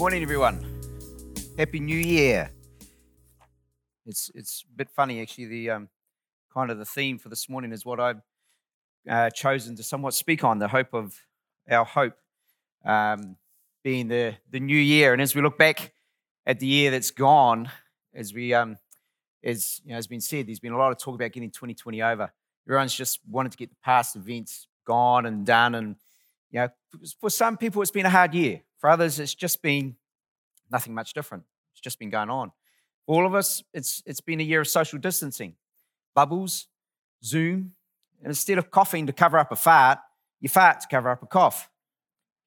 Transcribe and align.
Morning, 0.00 0.22
everyone. 0.22 0.64
Happy 1.58 1.78
New 1.78 1.98
Year. 1.98 2.50
It's 4.06 4.30
it's 4.34 4.64
a 4.66 4.74
bit 4.74 4.88
funny 4.88 5.20
actually. 5.20 5.44
The 5.44 5.68
um, 5.68 5.88
kind 6.54 6.70
of 6.70 6.78
the 6.78 6.86
theme 6.86 7.18
for 7.18 7.28
this 7.28 7.50
morning 7.50 7.70
is 7.70 7.84
what 7.84 8.00
I've 8.00 8.22
uh, 9.06 9.28
chosen 9.28 9.76
to 9.76 9.82
somewhat 9.82 10.14
speak 10.14 10.42
on 10.42 10.58
the 10.58 10.68
hope 10.68 10.94
of 10.94 11.14
our 11.70 11.84
hope 11.84 12.14
um, 12.82 13.36
being 13.84 14.08
the 14.08 14.36
the 14.50 14.58
new 14.58 14.78
year. 14.78 15.12
And 15.12 15.20
as 15.20 15.34
we 15.34 15.42
look 15.42 15.58
back 15.58 15.92
at 16.46 16.60
the 16.60 16.66
year 16.66 16.90
that's 16.90 17.10
gone, 17.10 17.70
as 18.14 18.32
we 18.32 18.54
um, 18.54 18.78
as 19.44 19.82
you 19.84 19.90
know, 19.90 19.96
has 19.96 20.06
been 20.06 20.22
said, 20.22 20.46
there's 20.46 20.60
been 20.60 20.72
a 20.72 20.78
lot 20.78 20.92
of 20.92 20.98
talk 20.98 21.14
about 21.14 21.30
getting 21.30 21.50
2020 21.50 22.00
over. 22.00 22.32
Everyone's 22.66 22.94
just 22.94 23.20
wanted 23.28 23.52
to 23.52 23.58
get 23.58 23.68
the 23.68 23.76
past 23.84 24.16
events 24.16 24.66
gone 24.86 25.26
and 25.26 25.44
done, 25.44 25.74
and 25.74 25.96
you 26.50 26.60
know, 26.60 26.68
for 27.20 27.28
some 27.28 27.58
people 27.58 27.82
it's 27.82 27.90
been 27.90 28.06
a 28.06 28.10
hard 28.10 28.32
year. 28.32 28.62
For 28.80 28.90
others, 28.90 29.20
it's 29.20 29.34
just 29.34 29.62
been 29.62 29.96
nothing 30.70 30.94
much 30.94 31.12
different. 31.12 31.44
It's 31.72 31.80
just 31.80 31.98
been 31.98 32.10
going 32.10 32.30
on. 32.30 32.50
For 33.06 33.14
all 33.14 33.26
of 33.26 33.34
us, 33.34 33.62
it's 33.72 34.02
it's 34.06 34.20
been 34.20 34.40
a 34.40 34.44
year 34.44 34.60
of 34.60 34.68
social 34.68 34.98
distancing, 34.98 35.54
bubbles, 36.14 36.66
Zoom, 37.22 37.72
and 38.20 38.28
instead 38.28 38.58
of 38.58 38.70
coughing 38.70 39.06
to 39.06 39.12
cover 39.12 39.38
up 39.38 39.52
a 39.52 39.56
fart, 39.56 39.98
you 40.40 40.48
fart 40.48 40.80
to 40.80 40.88
cover 40.88 41.10
up 41.10 41.22
a 41.22 41.26
cough. 41.26 41.70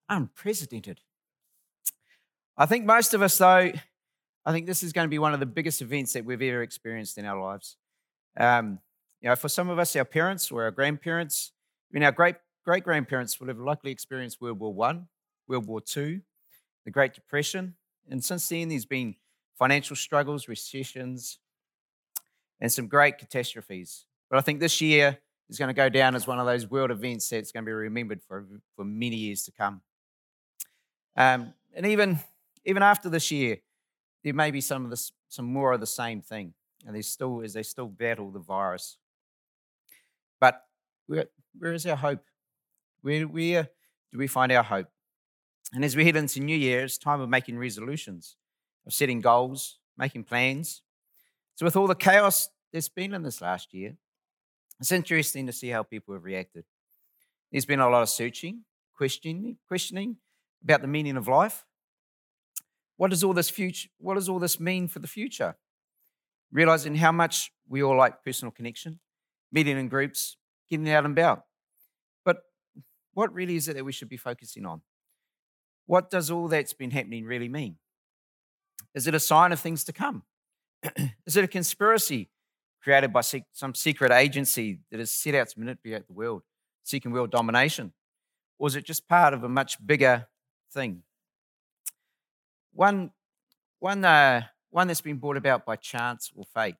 Unprecedented. 0.09 0.99
I 2.57 2.65
think 2.65 2.85
most 2.85 3.13
of 3.13 3.21
us, 3.21 3.37
though, 3.37 3.71
I 4.45 4.51
think 4.51 4.67
this 4.67 4.83
is 4.83 4.93
going 4.93 5.05
to 5.05 5.09
be 5.09 5.19
one 5.19 5.33
of 5.33 5.39
the 5.39 5.45
biggest 5.45 5.81
events 5.81 6.13
that 6.13 6.25
we've 6.25 6.41
ever 6.41 6.61
experienced 6.61 7.17
in 7.17 7.25
our 7.25 7.41
lives. 7.41 7.77
Um, 8.37 8.79
you 9.21 9.29
know, 9.29 9.35
for 9.35 9.47
some 9.47 9.69
of 9.69 9.79
us, 9.79 9.95
our 9.95 10.05
parents 10.05 10.51
or 10.51 10.63
our 10.63 10.71
grandparents, 10.71 11.53
mean, 11.93 12.03
our 12.03 12.11
great 12.11 12.35
great 12.65 12.83
grandparents 12.83 13.39
would 13.39 13.49
have 13.49 13.59
likely 13.59 13.91
experienced 13.91 14.41
World 14.41 14.59
War 14.59 14.73
One, 14.73 15.07
World 15.47 15.67
War 15.67 15.81
Two, 15.81 16.21
the 16.85 16.91
Great 16.91 17.13
Depression, 17.13 17.75
and 18.09 18.23
since 18.23 18.47
then 18.49 18.69
there's 18.69 18.85
been 18.85 19.15
financial 19.57 19.95
struggles, 19.95 20.47
recessions, 20.47 21.39
and 22.59 22.71
some 22.71 22.87
great 22.87 23.17
catastrophes. 23.17 24.05
But 24.29 24.39
I 24.39 24.41
think 24.41 24.59
this 24.59 24.81
year 24.81 25.17
is 25.49 25.57
going 25.57 25.67
to 25.67 25.73
go 25.73 25.89
down 25.89 26.15
as 26.15 26.25
one 26.25 26.39
of 26.39 26.45
those 26.45 26.69
world 26.69 26.91
events 26.91 27.29
that's 27.29 27.51
going 27.51 27.63
to 27.63 27.69
be 27.69 27.73
remembered 27.73 28.21
for, 28.27 28.45
for 28.75 28.83
many 28.83 29.15
years 29.15 29.43
to 29.43 29.51
come. 29.51 29.81
Um, 31.15 31.53
and 31.75 31.85
even 31.85 32.19
even 32.65 32.81
after 32.81 33.09
this 33.09 33.29
year, 33.29 33.57
there 34.23 34.33
may 34.33 34.49
be 34.49 34.61
some 34.61 34.85
of 34.85 34.89
this, 34.89 35.11
some 35.27 35.45
more 35.45 35.73
of 35.73 35.81
the 35.81 35.87
same 35.87 36.21
thing, 36.21 36.53
and 36.87 36.95
they 36.95 37.01
still, 37.01 37.41
as 37.43 37.53
they 37.53 37.63
still 37.63 37.87
battle 37.87 38.31
the 38.31 38.39
virus. 38.39 38.97
But 40.39 40.63
where, 41.07 41.25
where 41.59 41.73
is 41.73 41.85
our 41.85 41.97
hope? 41.97 42.23
Where, 43.01 43.23
where 43.23 43.69
do 44.11 44.17
we 44.17 44.27
find 44.27 44.51
our 44.53 44.63
hope? 44.63 44.87
And 45.73 45.83
as 45.83 45.95
we 45.95 46.05
head 46.05 46.15
into 46.15 46.39
New 46.39 46.55
Year, 46.55 46.83
it's 46.83 46.99
time 46.99 47.19
of 47.19 47.29
making 47.29 47.57
resolutions, 47.57 48.35
of 48.85 48.93
setting 48.93 49.21
goals, 49.21 49.79
making 49.97 50.23
plans. 50.23 50.83
So, 51.55 51.65
with 51.65 51.75
all 51.75 51.87
the 51.87 51.95
chaos 51.95 52.49
there's 52.71 52.89
been 52.89 53.13
in 53.13 53.23
this 53.23 53.41
last 53.41 53.73
year, 53.73 53.95
it's 54.79 54.91
interesting 54.91 55.47
to 55.47 55.53
see 55.53 55.69
how 55.69 55.83
people 55.83 56.13
have 56.13 56.23
reacted. 56.23 56.65
There's 57.51 57.65
been 57.65 57.79
a 57.79 57.89
lot 57.89 58.01
of 58.01 58.09
searching, 58.09 58.61
questioning, 58.95 59.57
questioning 59.67 60.17
about 60.63 60.81
the 60.81 60.87
meaning 60.87 61.17
of 61.17 61.27
life. 61.27 61.65
What 62.97 63.09
does 63.09 63.23
all 63.23 63.33
this 63.33 63.49
future? 63.49 63.89
What 63.99 64.15
does 64.15 64.29
all 64.29 64.39
this 64.39 64.59
mean 64.59 64.87
for 64.87 64.99
the 64.99 65.07
future? 65.07 65.55
Realizing 66.51 66.95
how 66.95 67.11
much 67.11 67.51
we 67.67 67.81
all 67.81 67.97
like 67.97 68.23
personal 68.23 68.51
connection, 68.51 68.99
meeting 69.51 69.77
in 69.77 69.87
groups, 69.87 70.37
getting 70.69 70.89
out 70.89 71.05
and 71.05 71.17
about. 71.17 71.45
But 72.23 72.37
what 73.13 73.33
really 73.33 73.55
is 73.55 73.67
it 73.67 73.75
that 73.75 73.85
we 73.85 73.91
should 73.91 74.09
be 74.09 74.17
focusing 74.17 74.65
on? 74.65 74.81
What 75.85 76.09
does 76.09 76.31
all 76.31 76.47
that's 76.47 76.73
been 76.73 76.91
happening 76.91 77.25
really 77.25 77.49
mean? 77.49 77.77
Is 78.93 79.07
it 79.07 79.15
a 79.15 79.19
sign 79.19 79.51
of 79.51 79.59
things 79.59 79.83
to 79.85 79.93
come? 79.93 80.23
is 81.25 81.37
it 81.37 81.43
a 81.43 81.47
conspiracy 81.47 82.29
created 82.81 83.13
by 83.13 83.21
some 83.21 83.73
secret 83.73 84.11
agency 84.11 84.79
that 84.91 84.99
is 84.99 85.11
set 85.11 85.35
out 85.35 85.47
to 85.49 85.59
manipulate 85.59 86.07
the 86.07 86.13
world, 86.13 86.43
seeking 86.83 87.11
world 87.11 87.31
domination? 87.31 87.93
Or 88.59 88.67
is 88.67 88.75
it 88.75 88.85
just 88.85 89.07
part 89.07 89.33
of 89.33 89.43
a 89.43 89.49
much 89.49 89.85
bigger 89.85 90.27
thing? 90.71 91.03
One, 92.73 93.11
one, 93.79 94.03
uh, 94.03 94.43
one 94.69 94.87
that's 94.87 95.01
been 95.01 95.17
brought 95.17 95.37
about 95.37 95.65
by 95.65 95.75
chance 95.75 96.31
or 96.35 96.43
fate 96.43 96.75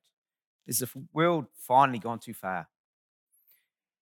is 0.66 0.78
the 0.78 0.88
world 1.12 1.46
finally 1.56 1.98
gone 1.98 2.18
too 2.18 2.34
far. 2.34 2.68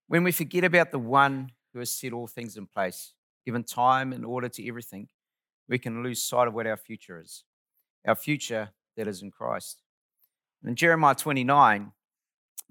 When 0.07 0.25
we 0.25 0.33
forget 0.33 0.65
about 0.65 0.91
the 0.91 0.99
one 0.99 1.53
who 1.73 1.79
has 1.79 1.95
set 1.95 2.13
all 2.13 2.27
things 2.27 2.57
in 2.57 2.67
place, 2.67 3.15
given 3.45 3.65
time 3.65 4.13
and 4.13 4.25
order 4.25 4.49
to 4.49 4.69
everything, 4.69 5.09
we 5.69 5.79
can 5.79 6.03
lose 6.03 6.23
sight 6.23 6.49
of 6.49 6.55
what 6.55 6.67
our 6.67 6.77
future 6.77 7.21
is. 7.21 7.45
Our 8.07 8.15
future 8.15 8.71
that 8.97 9.07
is 9.07 9.23
in 9.23 9.31
Christ. 9.31 9.79
In 10.65 10.75
Jeremiah 10.77 11.15
29, 11.15 11.93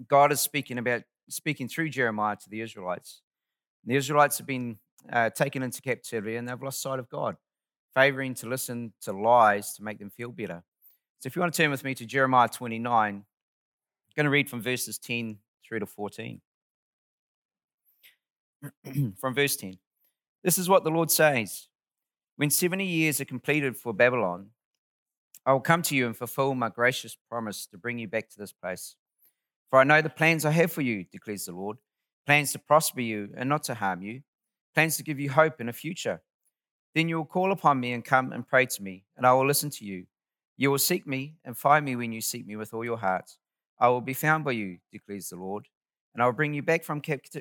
God 0.07 0.31
is 0.31 0.39
speaking 0.39 0.77
about 0.77 1.03
speaking 1.29 1.67
through 1.67 1.89
Jeremiah 1.89 2.35
to 2.35 2.49
the 2.49 2.61
Israelites. 2.61 3.21
The 3.85 3.95
Israelites 3.95 4.37
have 4.37 4.47
been 4.47 4.77
uh, 5.11 5.29
taken 5.29 5.63
into 5.63 5.81
captivity 5.81 6.35
and 6.35 6.47
they've 6.47 6.61
lost 6.61 6.81
sight 6.81 6.99
of 6.99 7.09
God, 7.09 7.35
favoring 7.93 8.33
to 8.35 8.47
listen 8.47 8.93
to 9.01 9.13
lies 9.13 9.73
to 9.75 9.83
make 9.83 9.99
them 9.99 10.09
feel 10.09 10.31
better. 10.31 10.63
So 11.19 11.27
if 11.27 11.35
you 11.35 11.41
want 11.41 11.53
to 11.53 11.61
turn 11.61 11.71
with 11.71 11.83
me 11.83 11.95
to 11.95 12.05
Jeremiah 12.05 12.49
29, 12.49 13.15
I'm 13.15 13.25
going 14.15 14.23
to 14.25 14.29
read 14.29 14.49
from 14.49 14.61
verses 14.61 14.97
10 14.97 15.37
through 15.65 15.79
to 15.79 15.85
14. 15.85 16.41
from 19.19 19.33
verse 19.33 19.55
10. 19.55 19.77
This 20.43 20.57
is 20.57 20.69
what 20.69 20.83
the 20.83 20.89
Lord 20.89 21.11
says 21.11 21.67
When 22.35 22.49
70 22.49 22.85
years 22.85 23.21
are 23.21 23.25
completed 23.25 23.77
for 23.77 23.93
Babylon, 23.93 24.49
I 25.45 25.53
will 25.53 25.59
come 25.59 25.81
to 25.83 25.95
you 25.95 26.05
and 26.05 26.15
fulfill 26.15 26.53
my 26.55 26.69
gracious 26.69 27.17
promise 27.29 27.65
to 27.67 27.77
bring 27.77 27.99
you 27.99 28.07
back 28.07 28.29
to 28.29 28.37
this 28.37 28.53
place. 28.53 28.95
For 29.69 29.79
I 29.79 29.83
know 29.83 30.01
the 30.01 30.09
plans 30.09 30.45
I 30.45 30.51
have 30.51 30.71
for 30.71 30.81
you, 30.81 31.05
declares 31.05 31.45
the 31.45 31.53
Lord 31.53 31.77
plans 32.25 32.51
to 32.51 32.59
prosper 32.59 33.01
you 33.01 33.29
and 33.35 33.49
not 33.49 33.63
to 33.63 33.73
harm 33.73 34.01
you, 34.01 34.21
plans 34.73 34.97
to 34.97 35.03
give 35.03 35.19
you 35.19 35.29
hope 35.29 35.59
in 35.59 35.69
a 35.69 35.73
future. 35.73 36.21
Then 36.93 37.09
you 37.09 37.17
will 37.17 37.25
call 37.25 37.51
upon 37.51 37.79
me 37.79 37.93
and 37.93 38.05
come 38.05 38.31
and 38.31 38.47
pray 38.47 38.65
to 38.65 38.83
me, 38.83 39.05
and 39.17 39.25
I 39.25 39.33
will 39.33 39.47
listen 39.47 39.69
to 39.71 39.85
you. 39.85 40.05
You 40.57 40.71
will 40.71 40.77
seek 40.77 41.07
me 41.07 41.35
and 41.43 41.57
find 41.57 41.85
me 41.85 41.95
when 41.95 42.11
you 42.11 42.21
seek 42.21 42.45
me 42.45 42.55
with 42.55 42.73
all 42.73 42.85
your 42.85 42.97
heart. 42.97 43.31
I 43.79 43.87
will 43.87 44.01
be 44.01 44.13
found 44.13 44.43
by 44.43 44.51
you, 44.51 44.77
declares 44.91 45.29
the 45.29 45.37
Lord, 45.37 45.67
and 46.13 46.21
I 46.21 46.25
will 46.25 46.33
bring 46.33 46.53
you 46.53 46.61
back 46.61 46.83
from 46.83 47.01
capt- 47.01 47.37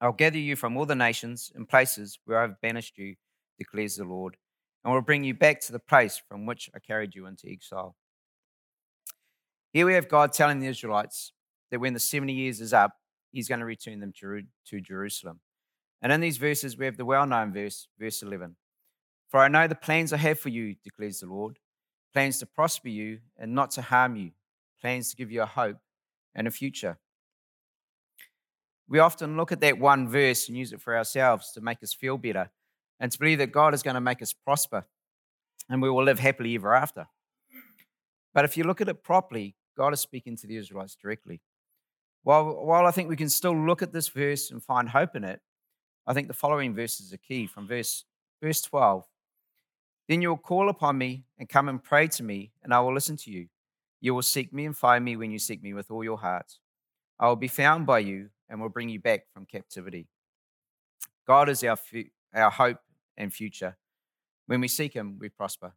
captivity. 0.00 0.06
I'll 0.06 0.12
gather 0.16 0.38
you 0.38 0.56
from 0.56 0.76
all 0.76 0.86
the 0.86 0.94
nations 0.94 1.52
and 1.54 1.68
places 1.68 2.18
where 2.24 2.38
I've 2.38 2.60
banished 2.60 2.98
you, 2.98 3.16
declares 3.58 3.96
the 3.96 4.04
Lord, 4.04 4.36
and 4.84 4.92
will 4.92 5.02
bring 5.02 5.24
you 5.24 5.34
back 5.34 5.60
to 5.62 5.72
the 5.72 5.78
place 5.78 6.20
from 6.28 6.46
which 6.46 6.70
I 6.74 6.78
carried 6.78 7.14
you 7.14 7.26
into 7.26 7.50
exile. 7.50 7.96
Here 9.72 9.86
we 9.86 9.94
have 9.94 10.08
God 10.08 10.32
telling 10.32 10.60
the 10.60 10.68
Israelites 10.68 11.32
that 11.70 11.80
when 11.80 11.94
the 11.94 12.00
70 12.00 12.32
years 12.32 12.60
is 12.60 12.72
up, 12.72 12.92
he's 13.32 13.48
going 13.48 13.60
to 13.60 13.66
return 13.66 14.00
them 14.00 14.12
to 14.12 14.80
Jerusalem. 14.80 15.40
And 16.00 16.12
in 16.12 16.20
these 16.20 16.36
verses, 16.36 16.76
we 16.76 16.84
have 16.84 16.96
the 16.96 17.04
well 17.04 17.26
known 17.26 17.52
verse, 17.52 17.88
verse 17.98 18.22
11. 18.22 18.56
For 19.28 19.40
I 19.40 19.48
know 19.48 19.66
the 19.66 19.74
plans 19.74 20.12
I 20.12 20.18
have 20.18 20.38
for 20.38 20.50
you, 20.50 20.76
declares 20.84 21.20
the 21.20 21.26
Lord 21.26 21.58
plans 22.12 22.38
to 22.38 22.46
prosper 22.46 22.88
you 22.88 23.18
and 23.36 23.54
not 23.54 23.72
to 23.72 23.82
harm 23.82 24.14
you, 24.14 24.30
plans 24.80 25.10
to 25.10 25.16
give 25.16 25.32
you 25.32 25.42
a 25.42 25.46
hope 25.46 25.78
and 26.34 26.46
a 26.46 26.50
future. 26.50 26.96
We 28.88 28.98
often 28.98 29.36
look 29.36 29.52
at 29.52 29.60
that 29.60 29.78
one 29.78 30.08
verse 30.08 30.48
and 30.48 30.56
use 30.56 30.72
it 30.72 30.80
for 30.80 30.96
ourselves 30.96 31.52
to 31.52 31.60
make 31.60 31.82
us 31.82 31.94
feel 31.94 32.18
better 32.18 32.50
and 33.00 33.10
to 33.10 33.18
believe 33.18 33.38
that 33.38 33.52
God 33.52 33.74
is 33.74 33.82
going 33.82 33.94
to 33.94 34.00
make 34.00 34.22
us 34.22 34.32
prosper 34.32 34.86
and 35.68 35.80
we 35.80 35.90
will 35.90 36.04
live 36.04 36.18
happily 36.18 36.54
ever 36.54 36.74
after. 36.74 37.06
But 38.34 38.44
if 38.44 38.56
you 38.56 38.64
look 38.64 38.80
at 38.80 38.88
it 38.88 39.02
properly, 39.02 39.56
God 39.76 39.92
is 39.92 40.00
speaking 40.00 40.36
to 40.36 40.46
the 40.46 40.56
Israelites 40.56 40.96
directly. 41.00 41.40
While, 42.22 42.64
while 42.64 42.86
I 42.86 42.90
think 42.90 43.08
we 43.08 43.16
can 43.16 43.28
still 43.28 43.56
look 43.56 43.82
at 43.82 43.92
this 43.92 44.08
verse 44.08 44.50
and 44.50 44.62
find 44.62 44.88
hope 44.88 45.14
in 45.16 45.24
it, 45.24 45.40
I 46.06 46.12
think 46.12 46.28
the 46.28 46.34
following 46.34 46.74
verses 46.74 47.12
are 47.12 47.18
key 47.18 47.46
from 47.46 47.66
verse, 47.66 48.04
verse 48.42 48.60
12. 48.62 49.04
Then 50.08 50.20
you 50.20 50.28
will 50.30 50.36
call 50.36 50.68
upon 50.68 50.98
me 50.98 51.24
and 51.38 51.48
come 51.48 51.68
and 51.68 51.82
pray 51.82 52.08
to 52.08 52.22
me, 52.22 52.52
and 52.62 52.74
I 52.74 52.80
will 52.80 52.92
listen 52.92 53.16
to 53.18 53.30
you. 53.30 53.48
You 54.00 54.14
will 54.14 54.22
seek 54.22 54.52
me 54.52 54.66
and 54.66 54.76
find 54.76 55.04
me 55.04 55.16
when 55.16 55.30
you 55.30 55.38
seek 55.38 55.62
me 55.62 55.72
with 55.72 55.90
all 55.90 56.04
your 56.04 56.18
heart. 56.18 56.58
I 57.18 57.28
will 57.28 57.36
be 57.36 57.48
found 57.48 57.86
by 57.86 58.00
you 58.00 58.30
and 58.48 58.60
will 58.60 58.68
bring 58.68 58.88
you 58.88 59.00
back 59.00 59.26
from 59.32 59.46
captivity. 59.46 60.06
God 61.26 61.48
is 61.48 61.64
our, 61.64 61.78
our 62.34 62.50
hope 62.50 62.78
and 63.16 63.32
future. 63.32 63.76
When 64.46 64.60
we 64.60 64.68
seek 64.68 64.92
Him, 64.92 65.16
we 65.18 65.28
prosper. 65.28 65.72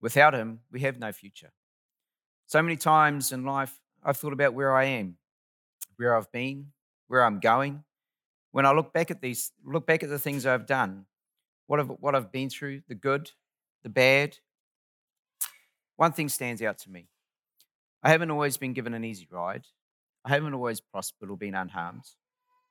Without 0.00 0.34
Him, 0.34 0.60
we 0.70 0.80
have 0.80 0.98
no 0.98 1.12
future. 1.12 1.52
So 2.46 2.62
many 2.62 2.76
times 2.76 3.32
in 3.32 3.44
life, 3.44 3.80
I've 4.04 4.16
thought 4.16 4.32
about 4.32 4.54
where 4.54 4.74
I 4.74 4.84
am, 4.84 5.16
where 5.96 6.16
I've 6.16 6.30
been, 6.30 6.68
where 7.08 7.24
I'm 7.24 7.40
going. 7.40 7.84
When 8.52 8.66
I 8.66 8.72
look 8.72 8.92
back 8.92 9.10
at 9.10 9.20
these, 9.20 9.52
look 9.64 9.86
back 9.86 10.02
at 10.02 10.08
the 10.08 10.18
things 10.18 10.46
I've 10.46 10.66
done, 10.66 11.06
what 11.66 11.80
I've, 11.80 11.88
what 11.88 12.14
I've 12.14 12.32
been 12.32 12.48
through, 12.48 12.82
the 12.88 12.94
good, 12.94 13.30
the 13.82 13.88
bad, 13.88 14.38
one 15.96 16.12
thing 16.12 16.28
stands 16.28 16.62
out 16.62 16.78
to 16.78 16.90
me. 16.90 17.08
I 18.02 18.10
haven't 18.10 18.30
always 18.30 18.56
been 18.56 18.72
given 18.72 18.94
an 18.94 19.04
easy 19.04 19.26
ride. 19.30 19.66
I 20.26 20.30
haven't 20.30 20.54
always 20.54 20.80
prospered 20.80 21.30
or 21.30 21.36
been 21.36 21.54
unharmed. 21.54 22.02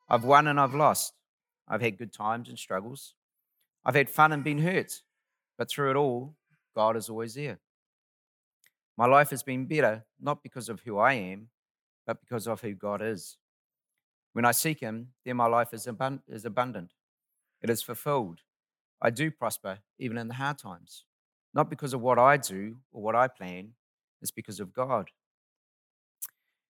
I've 0.10 0.26
won 0.26 0.48
and 0.48 0.60
I've 0.60 0.76
lost. 0.76 1.14
I've 1.70 1.82
had 1.82 1.98
good 1.98 2.12
times 2.12 2.50
and 2.50 2.60
struggles. 2.60 3.16
I've 3.86 3.96
had 3.96 4.10
fun 4.10 4.34
and 4.34 4.44
been 4.44 4.60
hurt. 4.60 5.02
But 5.58 5.70
through 5.70 5.92
it 5.92 5.96
all, 5.96 6.36
God 6.76 6.98
is 6.98 7.10
always 7.10 7.36
there. 7.36 7.60
My 8.98 9.06
life 9.06 9.30
has 9.30 9.42
been 9.42 9.68
better, 9.68 10.04
not 10.20 10.44
because 10.44 10.68
of 10.68 10.82
who 10.82 10.98
I 10.98 11.14
am, 11.14 11.48
but 12.06 12.20
because 12.20 12.46
of 12.46 12.60
who 12.60 12.74
God 12.74 13.02
is. 13.02 13.38
When 14.34 14.44
I 14.44 14.52
seek 14.52 14.82
Him, 14.82 15.12
then 15.24 15.38
my 15.38 15.48
life 15.48 15.74
is, 15.74 15.86
abund- 15.86 16.24
is 16.28 16.44
abundant. 16.44 16.92
It 17.62 17.70
is 17.70 17.82
fulfilled. 17.82 18.42
I 19.02 19.12
do 19.12 19.32
prosper, 19.32 19.80
even 19.98 20.18
in 20.18 20.28
the 20.28 20.34
hard 20.34 20.58
times. 20.58 21.06
Not 21.54 21.70
because 21.70 21.94
of 21.94 22.02
what 22.02 22.20
I 22.20 22.36
do 22.36 22.76
or 22.92 23.02
what 23.02 23.16
I 23.16 23.30
plan, 23.30 23.70
it's 24.22 24.32
because 24.32 24.60
of 24.60 24.74
God. 24.74 25.10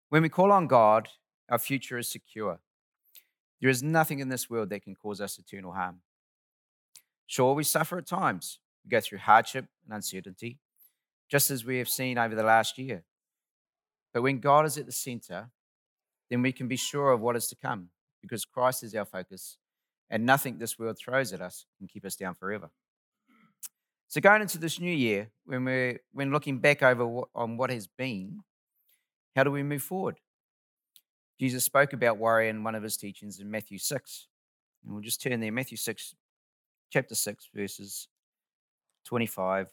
When 0.08 0.22
we 0.22 0.28
call 0.28 0.52
on 0.52 0.66
God, 0.66 1.08
our 1.48 1.58
future 1.58 1.98
is 1.98 2.08
secure. 2.08 2.60
There 3.60 3.70
is 3.70 3.82
nothing 3.82 4.20
in 4.20 4.28
this 4.28 4.50
world 4.50 4.70
that 4.70 4.82
can 4.82 4.94
cause 4.94 5.20
us 5.20 5.38
eternal 5.38 5.72
harm. 5.72 6.00
Sure, 7.26 7.54
we 7.54 7.64
suffer 7.64 7.98
at 7.98 8.06
times. 8.06 8.58
We 8.84 8.90
go 8.90 9.00
through 9.00 9.18
hardship 9.18 9.66
and 9.84 9.94
uncertainty, 9.94 10.58
just 11.30 11.50
as 11.50 11.64
we 11.64 11.78
have 11.78 11.88
seen 11.88 12.18
over 12.18 12.34
the 12.34 12.42
last 12.42 12.78
year. 12.78 13.04
But 14.12 14.22
when 14.22 14.38
God 14.38 14.66
is 14.66 14.78
at 14.78 14.86
the 14.86 14.92
center, 14.92 15.50
then 16.30 16.42
we 16.42 16.52
can 16.52 16.68
be 16.68 16.76
sure 16.76 17.12
of 17.12 17.20
what 17.20 17.36
is 17.36 17.48
to 17.48 17.56
come 17.56 17.88
because 18.20 18.44
Christ 18.44 18.82
is 18.82 18.94
our 18.94 19.04
focus 19.04 19.58
and 20.10 20.24
nothing 20.24 20.58
this 20.58 20.78
world 20.78 20.98
throws 20.98 21.32
at 21.32 21.40
us 21.40 21.66
can 21.78 21.88
keep 21.88 22.04
us 22.04 22.16
down 22.16 22.34
forever. 22.34 22.70
So, 24.08 24.20
going 24.20 24.42
into 24.42 24.58
this 24.58 24.78
new 24.78 24.92
year, 24.92 25.30
when 25.44 25.64
we're 25.64 26.00
when 26.12 26.30
looking 26.30 26.58
back 26.58 26.82
over 26.82 27.06
what, 27.06 27.28
on 27.34 27.56
what 27.56 27.70
has 27.70 27.86
been, 27.86 28.40
how 29.34 29.44
do 29.44 29.50
we 29.50 29.62
move 29.62 29.82
forward? 29.82 30.18
Jesus 31.40 31.64
spoke 31.64 31.92
about 31.92 32.18
worry 32.18 32.48
in 32.48 32.62
one 32.62 32.74
of 32.74 32.82
his 32.82 32.96
teachings 32.96 33.40
in 33.40 33.50
Matthew 33.50 33.78
6. 33.78 34.28
And 34.84 34.92
we'll 34.92 35.02
just 35.02 35.20
turn 35.20 35.40
there, 35.40 35.50
Matthew 35.50 35.76
6, 35.76 36.14
chapter 36.92 37.14
6, 37.14 37.48
verses 37.54 38.08
25 39.04 39.68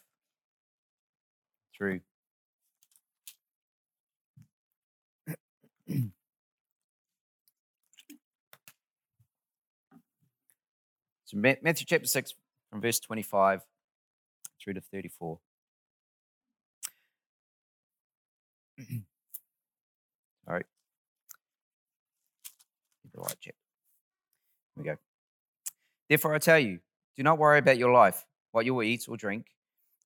through. 1.78 2.02
so, 11.25 11.38
Matthew 11.38 11.86
chapter 11.86 12.08
6, 12.08 12.34
from 12.69 12.81
verse 12.81 13.00
25 13.00 13.62
through 14.60 14.74
to 14.74 14.81
34. 14.81 15.40
Right 23.21 23.35
chapter. 23.39 23.56
Here 24.75 24.83
we 24.83 24.83
go. 24.83 24.97
Therefore, 26.09 26.33
I 26.33 26.39
tell 26.39 26.57
you, 26.57 26.79
do 27.15 27.23
not 27.23 27.38
worry 27.38 27.59
about 27.59 27.77
your 27.77 27.91
life, 27.91 28.25
what 28.51 28.65
you 28.65 28.73
will 28.73 28.83
eat 28.83 29.06
or 29.07 29.15
drink, 29.15 29.47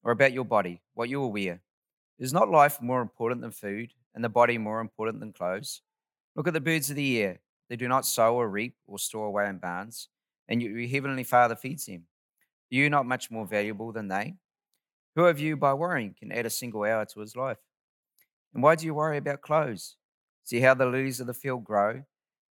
or 0.04 0.12
about 0.12 0.34
your 0.34 0.44
body, 0.44 0.82
what 0.96 1.08
you 1.08 1.22
will 1.22 1.32
wear. 1.32 1.62
Is 2.20 2.34
not 2.34 2.50
life 2.50 2.82
more 2.82 3.02
important 3.02 3.42
than 3.42 3.52
food, 3.52 3.94
and 4.14 4.24
the 4.24 4.30
body 4.30 4.58
more 4.58 4.82
important 4.82 5.20
than 5.20 5.34
clothes? 5.34 5.82
Look 6.36 6.48
at 6.48 6.54
the 6.54 6.62
birds 6.62 6.90
of 6.90 6.98
the 6.98 7.22
air. 7.22 7.40
They 7.70 7.78
do 7.78 7.88
not 7.88 8.06
sow 8.06 8.36
or 8.36 8.50
reap 8.50 8.76
or 8.86 9.00
store 9.00 9.28
away 9.28 9.48
in 9.48 9.60
barns, 9.60 10.10
and 10.48 10.62
your 10.62 10.88
heavenly 10.88 11.24
Father 11.24 11.56
feeds 11.56 11.86
them. 11.86 12.04
Are 12.72 12.76
you 12.76 12.90
not 12.90 13.06
much 13.06 13.32
more 13.32 13.46
valuable 13.46 13.92
than 13.92 14.10
they? 14.10 14.36
Who 15.16 15.26
of 15.26 15.40
you, 15.40 15.56
by 15.56 15.74
worrying, 15.74 16.16
can 16.20 16.34
add 16.34 16.46
a 16.46 16.50
single 16.50 16.84
hour 16.84 17.06
to 17.06 17.20
his 17.22 17.38
life? 17.38 17.60
And 18.54 18.62
why 18.62 18.76
do 18.76 18.86
you 18.86 18.94
worry 18.94 19.18
about 19.18 19.42
clothes? 19.42 19.96
See 20.44 20.60
how 20.60 20.74
the 20.74 20.86
lilies 20.86 21.22
of 21.22 21.28
the 21.28 21.34
field 21.34 21.64
grow? 21.64 22.04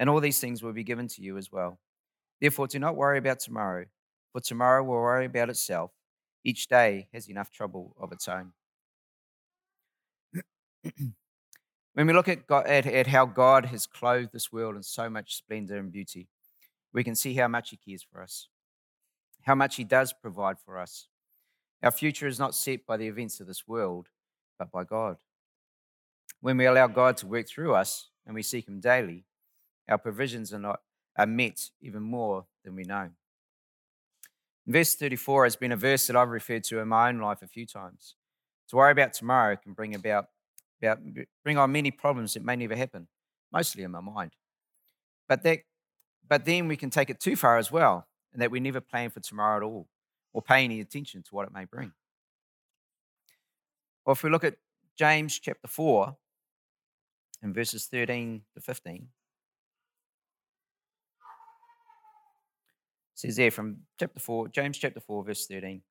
and 0.00 0.08
all 0.08 0.18
these 0.18 0.40
things 0.40 0.62
will 0.62 0.72
be 0.72 0.82
given 0.82 1.06
to 1.06 1.22
you 1.22 1.36
as 1.36 1.52
well. 1.52 1.78
Therefore, 2.40 2.66
do 2.66 2.78
not 2.78 2.96
worry 2.96 3.18
about 3.18 3.38
tomorrow, 3.38 3.84
for 4.32 4.40
tomorrow 4.40 4.82
will 4.82 4.94
worry 4.94 5.26
about 5.26 5.50
itself. 5.50 5.92
Each 6.42 6.66
day 6.66 7.08
has 7.12 7.28
enough 7.28 7.50
trouble 7.50 7.94
of 8.00 8.10
its 8.10 8.26
own. 8.26 8.52
when 11.92 12.06
we 12.06 12.14
look 12.14 12.28
at, 12.28 12.46
God, 12.46 12.66
at, 12.66 12.86
at 12.86 13.08
how 13.08 13.26
God 13.26 13.66
has 13.66 13.86
clothed 13.86 14.32
this 14.32 14.50
world 14.50 14.74
in 14.74 14.82
so 14.82 15.10
much 15.10 15.36
splendor 15.36 15.76
and 15.76 15.92
beauty, 15.92 16.28
we 16.94 17.04
can 17.04 17.14
see 17.14 17.34
how 17.34 17.48
much 17.48 17.68
He 17.68 17.76
cares 17.76 18.02
for 18.02 18.22
us, 18.22 18.48
how 19.42 19.54
much 19.54 19.76
He 19.76 19.84
does 19.84 20.14
provide 20.14 20.58
for 20.58 20.78
us. 20.78 21.08
Our 21.82 21.90
future 21.90 22.26
is 22.26 22.38
not 22.38 22.54
set 22.54 22.86
by 22.86 22.96
the 22.96 23.06
events 23.06 23.38
of 23.40 23.46
this 23.46 23.68
world, 23.68 24.08
but 24.58 24.72
by 24.72 24.84
God. 24.84 25.18
When 26.40 26.56
we 26.56 26.64
allow 26.64 26.86
God 26.86 27.18
to 27.18 27.26
work 27.26 27.46
through 27.46 27.74
us 27.74 28.08
and 28.24 28.34
we 28.34 28.42
seek 28.42 28.66
Him 28.66 28.80
daily, 28.80 29.26
our 29.90 29.98
provisions 29.98 30.54
are, 30.54 30.58
not, 30.58 30.80
are 31.16 31.26
met 31.26 31.60
even 31.82 32.02
more 32.02 32.46
than 32.64 32.74
we 32.74 32.84
know. 32.84 33.10
Verse 34.66 34.94
34 34.94 35.44
has 35.44 35.56
been 35.56 35.72
a 35.72 35.76
verse 35.76 36.06
that 36.06 36.16
I've 36.16 36.28
referred 36.28 36.64
to 36.64 36.78
in 36.78 36.88
my 36.88 37.08
own 37.08 37.18
life 37.18 37.42
a 37.42 37.48
few 37.48 37.66
times. 37.66 38.14
To 38.68 38.76
worry 38.76 38.92
about 38.92 39.12
tomorrow 39.12 39.56
can 39.56 39.72
bring 39.72 39.94
about, 39.94 40.26
about 40.80 41.00
bring 41.42 41.58
on 41.58 41.72
many 41.72 41.90
problems 41.90 42.34
that 42.34 42.44
may 42.44 42.54
never 42.54 42.76
happen, 42.76 43.08
mostly 43.52 43.82
in 43.82 43.90
my 43.90 44.00
mind. 44.00 44.32
But 45.28 45.42
that 45.42 45.60
but 46.28 46.44
then 46.44 46.68
we 46.68 46.76
can 46.76 46.90
take 46.90 47.10
it 47.10 47.18
too 47.18 47.34
far 47.34 47.58
as 47.58 47.72
well, 47.72 48.06
and 48.32 48.40
that 48.40 48.52
we 48.52 48.60
never 48.60 48.80
plan 48.80 49.10
for 49.10 49.18
tomorrow 49.18 49.56
at 49.56 49.62
all 49.64 49.88
or 50.32 50.40
pay 50.40 50.62
any 50.62 50.80
attention 50.80 51.24
to 51.24 51.34
what 51.34 51.46
it 51.48 51.52
may 51.52 51.64
bring. 51.64 51.92
Or 54.04 54.12
if 54.12 54.22
we 54.22 54.30
look 54.30 54.44
at 54.44 54.54
James 54.96 55.38
chapter 55.40 55.66
4 55.66 56.16
and 57.42 57.52
verses 57.52 57.86
13 57.86 58.42
to 58.54 58.60
15, 58.60 59.08
says 63.20 63.36
there 63.36 63.50
from 63.50 63.76
chapter 63.98 64.18
4, 64.18 64.48
James 64.48 64.78
chapter 64.78 64.98
4, 64.98 65.24
verse 65.24 65.46
13. 65.46 65.82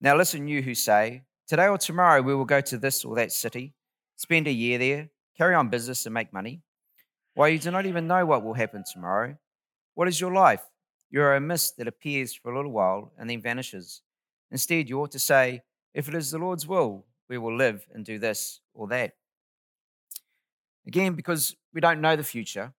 Now 0.00 0.16
listen, 0.16 0.48
you 0.48 0.60
who 0.60 0.74
say, 0.74 1.22
Today 1.46 1.68
or 1.68 1.78
tomorrow 1.78 2.20
we 2.20 2.34
will 2.34 2.44
go 2.44 2.60
to 2.60 2.78
this 2.78 3.04
or 3.04 3.14
that 3.14 3.30
city, 3.30 3.74
spend 4.16 4.48
a 4.48 4.52
year 4.52 4.76
there, 4.76 5.10
carry 5.38 5.54
on 5.54 5.68
business 5.68 6.04
and 6.04 6.12
make 6.12 6.32
money. 6.32 6.60
Why, 7.34 7.48
you 7.48 7.60
do 7.60 7.70
not 7.70 7.86
even 7.86 8.08
know 8.08 8.26
what 8.26 8.42
will 8.42 8.54
happen 8.54 8.82
tomorrow. 8.92 9.36
What 9.94 10.08
is 10.08 10.20
your 10.20 10.32
life? 10.32 10.62
You 11.10 11.22
are 11.22 11.36
a 11.36 11.40
mist 11.40 11.76
that 11.76 11.86
appears 11.86 12.34
for 12.34 12.52
a 12.52 12.56
little 12.56 12.72
while 12.72 13.12
and 13.16 13.30
then 13.30 13.40
vanishes. 13.40 14.02
Instead, 14.50 14.88
you 14.88 15.00
ought 15.00 15.12
to 15.12 15.20
say, 15.20 15.62
If 15.94 16.08
it 16.08 16.14
is 16.14 16.32
the 16.32 16.38
Lord's 16.38 16.66
will, 16.66 17.06
we 17.28 17.38
will 17.38 17.56
live 17.56 17.86
and 17.94 18.04
do 18.04 18.18
this 18.18 18.60
or 18.74 18.88
that. 18.88 19.12
Again, 20.88 21.14
because 21.14 21.54
we 21.72 21.80
don't 21.80 22.00
know 22.00 22.16
the 22.16 22.24
future, 22.24 22.72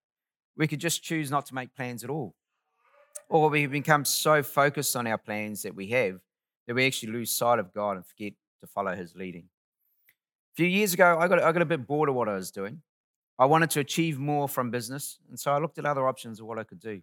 we 0.57 0.67
could 0.67 0.79
just 0.79 1.01
choose 1.01 1.31
not 1.31 1.45
to 1.45 1.55
make 1.55 1.73
plans 1.75 2.03
at 2.03 2.09
all. 2.09 2.35
Or 3.29 3.49
we 3.49 3.65
become 3.65 4.05
so 4.05 4.43
focused 4.43 4.95
on 4.95 5.07
our 5.07 5.17
plans 5.17 5.63
that 5.63 5.75
we 5.75 5.87
have 5.87 6.19
that 6.67 6.75
we 6.75 6.85
actually 6.85 7.11
lose 7.11 7.31
sight 7.31 7.59
of 7.59 7.73
God 7.73 7.97
and 7.97 8.05
forget 8.05 8.33
to 8.61 8.67
follow 8.67 8.95
His 8.95 9.15
leading. 9.15 9.45
A 10.53 10.55
few 10.55 10.67
years 10.67 10.93
ago, 10.93 11.17
I 11.19 11.27
got, 11.27 11.41
I 11.41 11.51
got 11.51 11.61
a 11.61 11.65
bit 11.65 11.87
bored 11.87 12.09
of 12.09 12.15
what 12.15 12.29
I 12.29 12.35
was 12.35 12.51
doing. 12.51 12.81
I 13.39 13.45
wanted 13.45 13.71
to 13.71 13.79
achieve 13.79 14.19
more 14.19 14.47
from 14.47 14.69
business, 14.69 15.17
and 15.29 15.39
so 15.39 15.51
I 15.51 15.57
looked 15.57 15.79
at 15.79 15.85
other 15.85 16.07
options 16.07 16.39
of 16.39 16.45
what 16.45 16.59
I 16.59 16.63
could 16.63 16.79
do. 16.79 17.01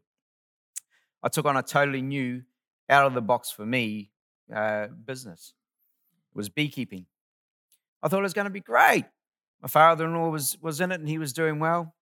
I 1.22 1.28
took 1.28 1.44
on 1.44 1.56
a 1.56 1.62
totally 1.62 2.02
new, 2.02 2.42
out 2.88 3.06
of 3.06 3.14
the 3.14 3.20
box 3.20 3.50
for 3.50 3.66
me 3.66 4.10
uh, 4.54 4.86
business. 4.86 5.54
It 6.32 6.38
was 6.38 6.48
beekeeping. 6.48 7.06
I 8.02 8.08
thought 8.08 8.20
it 8.20 8.22
was 8.22 8.32
going 8.32 8.46
to 8.46 8.50
be 8.50 8.60
great. 8.60 9.04
My 9.60 9.68
father-in-law 9.68 10.30
was 10.30 10.56
was 10.62 10.80
in 10.80 10.92
it, 10.92 11.00
and 11.00 11.08
he 11.08 11.18
was 11.18 11.32
doing 11.32 11.58
well. 11.58 11.94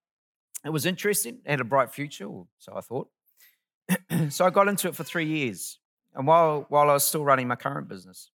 It 0.64 0.70
was 0.70 0.86
interesting. 0.86 1.38
It 1.44 1.50
had 1.50 1.60
a 1.60 1.64
bright 1.64 1.90
future, 1.90 2.28
so 2.58 2.72
I 2.74 2.80
thought. 2.80 3.08
so 4.30 4.44
I 4.44 4.50
got 4.50 4.68
into 4.68 4.88
it 4.88 4.96
for 4.96 5.04
three 5.04 5.26
years, 5.26 5.78
and 6.14 6.26
while 6.26 6.66
while 6.68 6.90
I 6.90 6.94
was 6.94 7.04
still 7.04 7.24
running 7.24 7.48
my 7.48 7.56
current 7.56 7.88
business, 7.88 8.30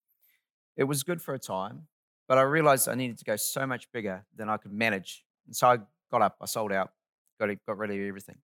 it 0.77 0.85
was 0.85 1.03
good 1.03 1.21
for 1.21 1.33
a 1.33 1.39
time. 1.39 1.87
But 2.27 2.37
I 2.37 2.43
realized 2.43 2.87
I 2.87 2.95
needed 2.95 3.17
to 3.17 3.25
go 3.25 3.35
so 3.35 3.67
much 3.67 3.91
bigger 3.91 4.23
than 4.35 4.49
I 4.49 4.57
could 4.57 4.71
manage, 4.71 5.25
and 5.45 5.55
so 5.55 5.67
I 5.67 5.77
got 6.11 6.21
up. 6.21 6.37
I 6.41 6.45
sold 6.45 6.71
out, 6.71 6.91
got 7.39 7.49
got 7.67 7.77
rid 7.77 7.91
of 7.91 7.97
everything 7.97 8.37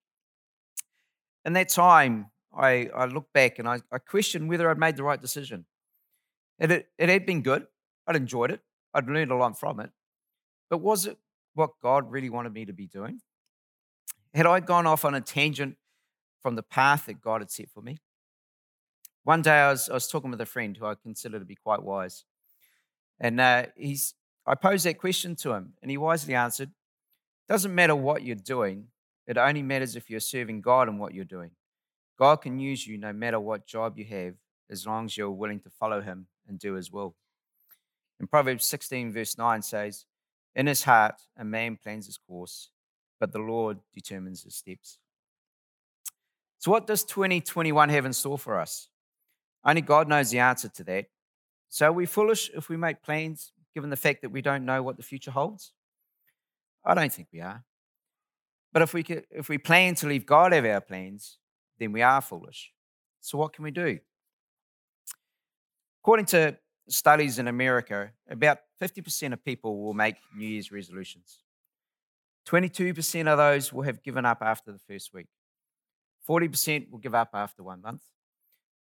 in 1.47 1.53
that 1.53 1.69
time, 1.69 2.29
I, 2.55 2.89
I 2.93 3.05
look 3.05 3.31
back 3.33 3.57
and 3.57 3.67
I, 3.69 3.79
I 3.89 3.99
questioned 3.99 4.49
whether 4.49 4.69
I'd 4.69 4.77
made 4.77 4.97
the 4.97 5.03
right 5.03 5.19
decision. 5.19 5.65
It, 6.59 6.89
it 6.97 7.09
had 7.09 7.25
been 7.25 7.41
good. 7.41 7.65
I'd 8.05 8.17
enjoyed 8.17 8.51
it. 8.51 8.59
I'd 8.93 9.07
learned 9.07 9.31
a 9.31 9.35
lot 9.35 9.57
from 9.57 9.79
it. 9.79 9.89
But 10.69 10.79
was 10.79 11.05
it 11.05 11.17
what 11.53 11.71
God 11.81 12.11
really 12.11 12.29
wanted 12.29 12.51
me 12.53 12.65
to 12.65 12.73
be 12.73 12.85
doing? 12.85 13.21
Had 14.33 14.45
I 14.45 14.59
gone 14.59 14.85
off 14.85 15.05
on 15.05 15.15
a 15.15 15.21
tangent 15.21 15.77
from 16.47 16.55
the 16.55 16.63
path 16.63 17.07
that 17.07 17.19
God 17.19 17.41
had 17.41 17.51
set 17.51 17.69
for 17.69 17.81
me? 17.81 17.97
One 19.25 19.41
day 19.41 19.59
I 19.59 19.69
was, 19.69 19.89
I 19.89 19.95
was 19.95 20.07
talking 20.07 20.31
with 20.31 20.39
a 20.39 20.45
friend 20.45 20.77
who 20.77 20.85
I 20.85 20.95
consider 20.95 21.39
to 21.39 21.43
be 21.43 21.55
quite 21.55 21.83
wise. 21.83 22.23
And 23.19 23.41
uh, 23.41 23.65
he's, 23.75 24.13
I 24.45 24.55
posed 24.55 24.85
that 24.85 24.97
question 24.97 25.35
to 25.41 25.51
him, 25.51 25.73
and 25.81 25.91
he 25.91 25.97
wisely 25.97 26.35
answered, 26.35 26.71
Doesn't 27.49 27.75
matter 27.75 27.97
what 27.97 28.23
you're 28.23 28.37
doing, 28.37 28.85
it 29.27 29.37
only 29.37 29.61
matters 29.61 29.97
if 29.97 30.09
you're 30.09 30.21
serving 30.21 30.61
God 30.61 30.87
in 30.87 30.99
what 30.99 31.13
you're 31.13 31.25
doing. 31.25 31.51
God 32.17 32.37
can 32.37 32.61
use 32.61 32.87
you 32.87 32.97
no 32.97 33.11
matter 33.11 33.41
what 33.41 33.67
job 33.67 33.97
you 33.97 34.05
have, 34.05 34.35
as 34.69 34.87
long 34.87 35.03
as 35.03 35.17
you're 35.17 35.29
willing 35.29 35.59
to 35.59 35.69
follow 35.69 35.99
him 35.99 36.27
and 36.47 36.57
do 36.57 36.75
his 36.75 36.93
will. 36.93 37.13
And 38.21 38.31
Proverbs 38.31 38.65
16, 38.67 39.11
verse 39.11 39.37
9 39.37 39.63
says, 39.63 40.05
In 40.55 40.67
his 40.67 40.85
heart, 40.85 41.15
a 41.35 41.43
man 41.43 41.75
plans 41.75 42.05
his 42.05 42.17
course, 42.17 42.69
but 43.19 43.33
the 43.33 43.39
Lord 43.39 43.79
determines 43.93 44.43
his 44.43 44.55
steps. 44.55 44.97
So, 46.59 46.71
what 46.71 46.87
does 46.87 47.03
2021 47.03 47.89
have 47.89 48.05
in 48.05 48.13
store 48.13 48.37
for 48.37 48.59
us? 48.59 48.89
Only 49.63 49.81
God 49.81 50.07
knows 50.07 50.31
the 50.31 50.39
answer 50.39 50.69
to 50.69 50.83
that. 50.85 51.05
So, 51.69 51.87
are 51.87 51.91
we 51.91 52.05
foolish 52.05 52.49
if 52.55 52.69
we 52.69 52.77
make 52.77 53.03
plans 53.03 53.51
given 53.73 53.89
the 53.89 53.95
fact 53.95 54.21
that 54.21 54.29
we 54.29 54.41
don't 54.41 54.65
know 54.65 54.81
what 54.81 54.97
the 54.97 55.03
future 55.03 55.31
holds? 55.31 55.73
I 56.83 56.93
don't 56.93 57.11
think 57.11 57.27
we 57.31 57.41
are. 57.41 57.63
But 58.73 58.81
if 58.81 58.93
we, 58.93 59.03
could, 59.03 59.25
if 59.29 59.49
we 59.49 59.57
plan 59.57 59.95
to 59.95 60.07
leave 60.07 60.25
God 60.25 60.53
of 60.53 60.65
our 60.65 60.81
plans, 60.81 61.37
then 61.79 61.91
we 61.91 62.01
are 62.01 62.21
foolish. 62.21 62.71
So, 63.21 63.37
what 63.37 63.53
can 63.53 63.63
we 63.63 63.71
do? 63.71 63.99
According 66.01 66.25
to 66.27 66.57
studies 66.89 67.37
in 67.37 67.47
America, 67.47 68.11
about 68.29 68.59
50% 68.81 69.33
of 69.33 69.43
people 69.43 69.81
will 69.83 69.93
make 69.93 70.15
New 70.35 70.47
Year's 70.47 70.71
resolutions. 70.71 71.43
22% 72.47 73.27
of 73.27 73.37
those 73.37 73.73
will 73.73 73.83
have 73.83 74.01
given 74.01 74.25
up 74.25 74.37
after 74.41 74.71
the 74.71 74.79
first 74.79 75.13
week. 75.13 75.27
40% 76.27 76.91
will 76.91 76.99
give 76.99 77.15
up 77.15 77.29
after 77.33 77.63
one 77.63 77.81
month. 77.81 78.03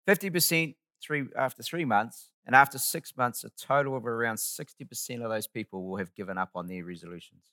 50% 0.09 0.75
three, 1.03 1.25
after 1.37 1.63
three 1.63 1.85
months. 1.85 2.31
And 2.47 2.55
after 2.55 2.79
six 2.79 3.17
months, 3.17 3.45
a 3.45 3.51
total 3.51 3.97
of 3.97 4.07
around 4.07 4.37
60% 4.37 5.23
of 5.23 5.31
those 5.31 5.47
people 5.47 5.85
will 5.85 5.97
have 5.97 6.15
given 6.15 6.37
up 6.37 6.51
on 6.55 6.67
their 6.67 6.85
resolutions. 6.85 7.53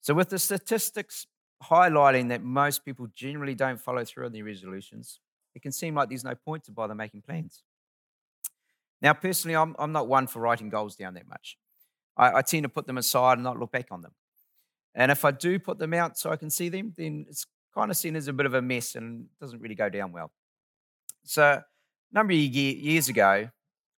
So, 0.00 0.12
with 0.12 0.28
the 0.28 0.38
statistics 0.38 1.26
highlighting 1.62 2.28
that 2.28 2.42
most 2.42 2.84
people 2.84 3.06
generally 3.14 3.54
don't 3.54 3.80
follow 3.80 4.04
through 4.04 4.26
on 4.26 4.32
their 4.32 4.44
resolutions, 4.44 5.18
it 5.54 5.62
can 5.62 5.72
seem 5.72 5.94
like 5.94 6.10
there's 6.10 6.24
no 6.24 6.34
point 6.34 6.64
to 6.64 6.72
bother 6.72 6.94
making 6.94 7.22
plans. 7.22 7.62
Now, 9.00 9.14
personally, 9.14 9.56
I'm, 9.56 9.74
I'm 9.78 9.92
not 9.92 10.08
one 10.08 10.26
for 10.26 10.40
writing 10.40 10.68
goals 10.68 10.96
down 10.96 11.14
that 11.14 11.26
much. 11.26 11.56
I, 12.18 12.38
I 12.38 12.42
tend 12.42 12.64
to 12.64 12.68
put 12.68 12.86
them 12.86 12.98
aside 12.98 13.34
and 13.34 13.44
not 13.44 13.58
look 13.58 13.72
back 13.72 13.86
on 13.90 14.02
them. 14.02 14.12
And 14.94 15.10
if 15.10 15.24
I 15.24 15.30
do 15.30 15.58
put 15.58 15.78
them 15.78 15.94
out 15.94 16.18
so 16.18 16.30
I 16.30 16.36
can 16.36 16.50
see 16.50 16.68
them, 16.68 16.92
then 16.96 17.26
it's 17.28 17.46
kind 17.74 17.90
of 17.90 17.96
seen 17.96 18.16
as 18.16 18.28
a 18.28 18.32
bit 18.32 18.46
of 18.46 18.54
a 18.54 18.62
mess 18.62 18.94
and 18.94 19.26
doesn't 19.40 19.60
really 19.60 19.74
go 19.74 19.88
down 19.88 20.12
well. 20.12 20.30
So, 21.24 21.42
a 21.44 21.64
number 22.12 22.32
of 22.32 22.38
years 22.38 23.08
ago, 23.08 23.48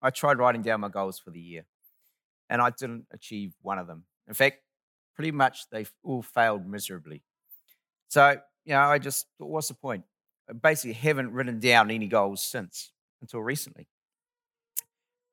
I 0.01 0.09
tried 0.09 0.37
writing 0.37 0.61
down 0.61 0.81
my 0.81 0.89
goals 0.89 1.19
for 1.19 1.31
the 1.31 1.39
year, 1.39 1.65
and 2.49 2.61
I 2.61 2.69
didn't 2.69 3.07
achieve 3.11 3.53
one 3.61 3.79
of 3.79 3.87
them. 3.87 4.03
In 4.27 4.33
fact, 4.33 4.59
pretty 5.15 5.31
much 5.31 5.69
they 5.71 5.85
all 6.03 6.21
failed 6.21 6.67
miserably. 6.67 7.23
So, 8.07 8.37
you 8.65 8.73
know, 8.73 8.81
I 8.81 8.99
just 8.99 9.27
thought, 9.37 9.49
what's 9.49 9.67
the 9.67 9.73
point? 9.73 10.03
I 10.49 10.53
basically 10.53 10.93
haven't 10.93 11.31
written 11.31 11.59
down 11.59 11.89
any 11.89 12.07
goals 12.07 12.43
since 12.43 12.91
until 13.21 13.41
recently. 13.41 13.87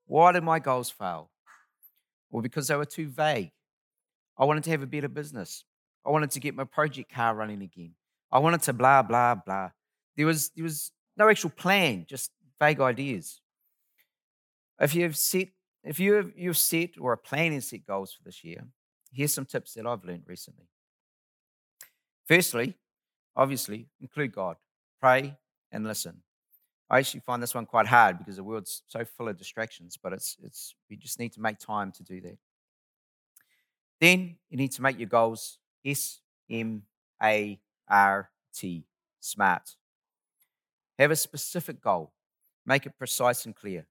Why 0.06 0.32
did 0.32 0.42
my 0.42 0.58
goals 0.58 0.90
fail? 0.90 1.30
Well, 2.30 2.42
because 2.42 2.68
they 2.68 2.76
were 2.76 2.86
too 2.86 3.08
vague. 3.08 3.52
I 4.38 4.44
wanted 4.46 4.64
to 4.64 4.70
have 4.70 4.82
a 4.82 4.86
better 4.86 5.08
business. 5.08 5.64
I 6.04 6.10
wanted 6.10 6.30
to 6.32 6.40
get 6.40 6.54
my 6.54 6.64
project 6.64 7.12
car 7.12 7.34
running 7.34 7.62
again. 7.62 7.94
I 8.32 8.38
wanted 8.38 8.62
to 8.62 8.72
blah, 8.72 9.02
blah, 9.02 9.34
blah. 9.34 9.70
There 10.16 10.26
was, 10.26 10.50
there 10.56 10.64
was 10.64 10.90
no 11.16 11.28
actual 11.28 11.50
plan, 11.50 12.06
just 12.08 12.30
vague 12.58 12.80
ideas. 12.80 13.40
If 14.80 14.94
you've 14.94 15.16
set, 15.16 15.48
if 15.84 16.00
you 16.00 16.14
have, 16.14 16.32
you've 16.34 16.56
set 16.56 16.98
or 16.98 17.12
are 17.12 17.16
planning 17.16 17.60
to 17.60 17.66
set 17.66 17.86
goals 17.86 18.12
for 18.12 18.22
this 18.24 18.42
year, 18.42 18.64
here's 19.12 19.34
some 19.34 19.44
tips 19.44 19.74
that 19.74 19.86
I've 19.86 20.04
learned 20.04 20.24
recently. 20.26 20.64
Firstly, 22.26 22.74
obviously, 23.36 23.88
include 24.00 24.32
God. 24.32 24.56
Pray 25.00 25.36
and 25.70 25.84
listen. 25.84 26.22
I 26.88 26.98
actually 26.98 27.20
find 27.20 27.42
this 27.42 27.54
one 27.54 27.66
quite 27.66 27.86
hard 27.86 28.18
because 28.18 28.36
the 28.36 28.44
world's 28.44 28.82
so 28.86 29.04
full 29.04 29.28
of 29.28 29.36
distractions, 29.36 29.98
but 30.02 30.12
it's, 30.12 30.36
it's, 30.42 30.74
we 30.88 30.96
just 30.96 31.18
need 31.18 31.32
to 31.32 31.40
make 31.40 31.58
time 31.58 31.90
to 31.92 32.02
do 32.02 32.20
that. 32.22 32.38
Then 34.00 34.36
you 34.50 34.56
need 34.56 34.72
to 34.72 34.82
make 34.82 34.98
your 34.98 35.08
goals 35.08 35.58
S 35.84 36.20
M 36.50 36.82
A 37.22 37.58
R 37.88 38.30
T, 38.54 38.84
SMART. 39.20 39.76
Have 40.98 41.10
a 41.10 41.16
specific 41.16 41.80
goal, 41.80 42.12
make 42.64 42.86
it 42.86 42.98
precise 42.98 43.44
and 43.46 43.56
clear, 43.56 43.86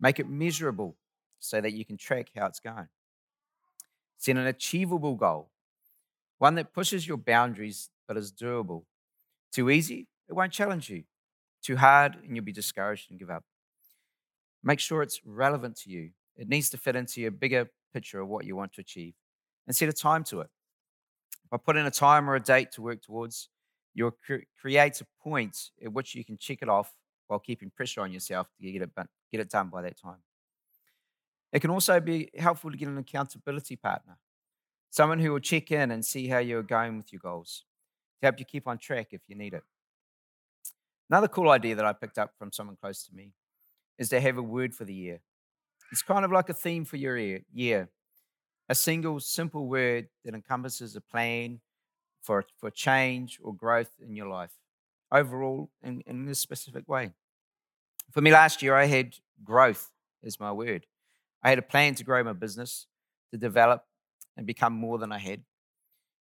make 0.00 0.18
it 0.18 0.28
measurable 0.28 0.96
so 1.38 1.60
that 1.60 1.72
you 1.72 1.84
can 1.84 1.96
track 1.96 2.28
how 2.36 2.46
it's 2.46 2.60
going. 2.60 2.88
Set 4.18 4.36
an 4.36 4.46
achievable 4.46 5.14
goal, 5.14 5.50
one 6.38 6.54
that 6.56 6.72
pushes 6.72 7.06
your 7.06 7.16
boundaries 7.16 7.90
but 8.06 8.16
is 8.16 8.32
doable. 8.32 8.84
Too 9.52 9.70
easy, 9.70 10.08
it 10.28 10.34
won't 10.34 10.52
challenge 10.52 10.90
you. 10.90 11.04
Too 11.62 11.76
hard, 11.76 12.16
and 12.22 12.36
you'll 12.36 12.44
be 12.44 12.52
discouraged 12.52 13.10
and 13.10 13.18
give 13.18 13.30
up. 13.30 13.44
Make 14.62 14.80
sure 14.80 15.02
it's 15.02 15.20
relevant 15.24 15.76
to 15.82 15.90
you. 15.90 16.10
It 16.36 16.48
needs 16.48 16.68
to 16.70 16.76
fit 16.76 16.96
into 16.96 17.20
your 17.20 17.30
bigger 17.30 17.70
picture 17.92 18.20
of 18.20 18.28
what 18.28 18.44
you 18.44 18.56
want 18.56 18.72
to 18.74 18.80
achieve 18.80 19.14
and 19.66 19.74
set 19.74 19.88
a 19.88 19.92
time 19.92 20.24
to 20.24 20.40
it. 20.40 20.50
By 21.50 21.58
putting 21.58 21.86
a 21.86 21.90
time 21.90 22.28
or 22.28 22.34
a 22.34 22.40
date 22.40 22.72
to 22.72 22.82
work 22.82 23.02
towards, 23.02 23.48
you'll 23.94 24.12
cre- 24.12 24.46
create 24.60 25.00
a 25.00 25.06
point 25.22 25.56
at 25.82 25.92
which 25.92 26.14
you 26.14 26.24
can 26.24 26.36
check 26.36 26.58
it 26.62 26.68
off 26.68 26.92
while 27.28 27.38
keeping 27.38 27.70
pressure 27.70 28.00
on 28.00 28.12
yourself 28.12 28.48
to 28.60 28.72
get 28.72 28.82
it, 28.82 28.90
get 29.30 29.40
it 29.40 29.50
done 29.50 29.68
by 29.68 29.82
that 29.82 29.98
time. 29.98 30.18
It 31.52 31.60
can 31.60 31.70
also 31.70 32.00
be 32.00 32.30
helpful 32.36 32.70
to 32.70 32.76
get 32.76 32.88
an 32.88 32.98
accountability 32.98 33.76
partner, 33.76 34.18
someone 34.90 35.20
who 35.20 35.32
will 35.32 35.40
check 35.40 35.70
in 35.70 35.92
and 35.92 36.04
see 36.04 36.26
how 36.26 36.38
you're 36.38 36.64
going 36.64 36.96
with 36.96 37.12
your 37.12 37.20
goals 37.20 37.64
to 38.20 38.26
help 38.26 38.40
you 38.40 38.44
keep 38.44 38.66
on 38.66 38.78
track 38.78 39.08
if 39.12 39.20
you 39.28 39.36
need 39.36 39.54
it. 39.54 39.62
Another 41.08 41.28
cool 41.28 41.50
idea 41.50 41.76
that 41.76 41.84
I 41.84 41.92
picked 41.92 42.18
up 42.18 42.32
from 42.38 42.50
someone 42.50 42.76
close 42.80 43.06
to 43.06 43.14
me 43.14 43.32
is 43.98 44.08
to 44.08 44.20
have 44.20 44.36
a 44.36 44.42
word 44.42 44.74
for 44.74 44.84
the 44.84 44.94
year. 44.94 45.20
It's 45.92 46.02
kind 46.02 46.24
of 46.24 46.32
like 46.32 46.48
a 46.48 46.54
theme 46.54 46.84
for 46.84 46.96
your 46.96 47.16
year, 47.16 47.88
a 48.68 48.74
single 48.74 49.20
simple 49.20 49.68
word 49.68 50.08
that 50.24 50.34
encompasses 50.34 50.96
a 50.96 51.00
plan 51.00 51.60
for, 52.22 52.44
for 52.58 52.70
change 52.70 53.38
or 53.42 53.54
growth 53.54 53.90
in 54.00 54.16
your 54.16 54.28
life 54.28 54.52
overall 55.12 55.70
in, 55.82 56.02
in 56.06 56.34
specific 56.34 56.88
way. 56.88 57.12
For 58.10 58.20
me 58.20 58.32
last 58.32 58.62
year, 58.62 58.74
I 58.74 58.86
had 58.86 59.14
growth 59.42 59.90
as 60.24 60.40
my 60.40 60.52
word. 60.52 60.86
I 61.42 61.50
had 61.50 61.58
a 61.58 61.62
plan 61.62 61.94
to 61.96 62.04
grow 62.04 62.22
my 62.24 62.32
business, 62.32 62.86
to 63.30 63.36
develop 63.36 63.84
and 64.36 64.46
become 64.46 64.72
more 64.72 64.98
than 64.98 65.12
I 65.12 65.18
had. 65.18 65.42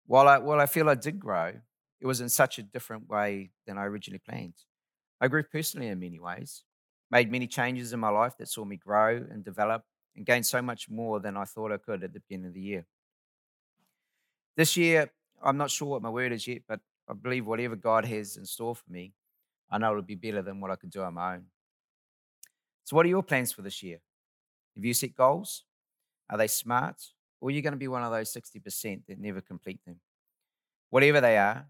While 0.08 0.28
I, 0.28 0.38
while 0.38 0.60
I 0.60 0.66
feel 0.66 0.90
I 0.90 0.96
did 0.96 1.20
grow, 1.20 1.54
it 2.00 2.06
was 2.08 2.22
in 2.22 2.30
such 2.30 2.58
a 2.58 2.64
different 2.64 3.08
way 3.08 3.52
than 3.68 3.78
I 3.78 3.86
originally 3.86 4.22
planned. 4.28 4.56
I 5.20 5.28
grew 5.28 5.44
personally 5.44 5.88
in 5.88 6.00
many 6.00 6.20
ways, 6.20 6.64
made 7.12 7.32
many 7.32 7.46
changes 7.46 7.94
in 7.94 8.00
my 8.00 8.10
life 8.10 8.38
that 8.40 8.48
saw 8.48 8.66
me 8.66 8.78
grow 8.78 9.18
and 9.18 9.44
develop 9.44 9.84
and 10.16 10.26
gain 10.26 10.44
so 10.44 10.62
much 10.62 10.90
more 10.90 11.20
than 11.20 11.38
I 11.38 11.46
thought 11.46 11.72
I 11.72 11.78
could 11.78 12.04
at 12.04 12.14
the 12.14 12.20
beginning 12.20 12.48
of 12.48 12.54
the 12.54 12.62
year. 12.62 12.86
This 14.56 14.76
year, 14.76 15.10
I'm 15.42 15.58
not 15.58 15.72
sure 15.72 15.88
what 15.88 16.02
my 16.02 16.10
word 16.10 16.32
is 16.32 16.48
yet, 16.48 16.62
but 16.68 16.80
I 17.10 17.14
believe 17.14 17.46
whatever 17.46 17.76
God 17.76 18.06
has 18.06 18.38
in 18.38 18.46
store 18.46 18.76
for 18.76 18.90
me, 18.90 19.14
I 19.70 19.78
know 19.78 19.92
it'll 19.92 20.04
be 20.04 20.16
better 20.16 20.42
than 20.42 20.60
what 20.60 20.72
I 20.72 20.76
could 20.76 20.92
do 20.92 21.02
on 21.02 21.14
my 21.14 21.36
own. 21.36 21.46
So, 22.84 22.96
what 22.96 23.06
are 23.06 23.10
your 23.10 23.24
plans 23.24 23.52
for 23.52 23.62
this 23.62 23.82
year? 23.82 24.00
Have 24.76 24.86
you 24.86 24.94
set 24.94 25.16
goals? 25.16 25.64
Are 26.30 26.38
they 26.38 26.48
smart? 26.48 27.02
Or 27.40 27.50
are 27.50 27.52
you 27.52 27.62
going 27.62 27.74
to 27.74 27.78
be 27.78 27.88
one 27.88 28.04
of 28.04 28.12
those 28.12 28.34
60% 28.34 29.02
that 29.08 29.20
never 29.20 29.42
complete 29.42 29.80
them? 29.86 30.00
Whatever 30.90 31.22
they 31.22 31.38
are, 31.38 31.68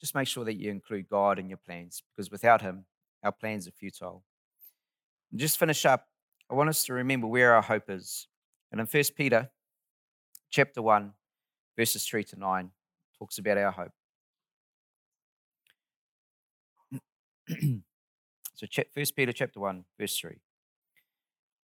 just 0.00 0.14
make 0.14 0.28
sure 0.28 0.44
that 0.44 0.54
you 0.54 0.70
include 0.70 1.08
God 1.08 1.38
in 1.38 1.48
your 1.48 1.58
plans 1.58 2.02
because 2.14 2.30
without 2.30 2.60
Him, 2.60 2.84
our 3.22 3.32
plans 3.32 3.66
are 3.66 3.72
futile. 3.72 4.24
And 5.30 5.40
just 5.40 5.58
finish 5.58 5.84
up, 5.86 6.07
I 6.50 6.54
want 6.54 6.70
us 6.70 6.84
to 6.84 6.94
remember 6.94 7.26
where 7.26 7.54
our 7.54 7.62
hope 7.62 7.90
is. 7.90 8.26
And 8.72 8.80
in 8.80 8.86
1 8.86 9.04
Peter 9.16 9.50
chapter 10.50 10.80
1, 10.80 11.12
verses 11.76 12.04
3 12.06 12.24
to 12.24 12.38
9, 12.38 12.70
talks 13.18 13.38
about 13.38 13.58
our 13.58 13.70
hope. 13.70 13.92
so 18.54 18.66
1 18.94 19.06
Peter 19.14 19.32
chapter 19.32 19.60
1, 19.60 19.84
verse 19.98 20.18
3. 20.18 20.36